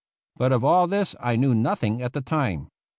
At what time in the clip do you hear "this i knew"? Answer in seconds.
0.87-1.53